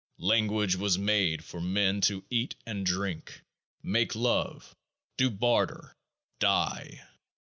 [0.17, 3.43] Language was made for men to eat and drink,
[3.83, 4.75] make love,
[5.15, 5.95] do barter,
[6.39, 7.03] die.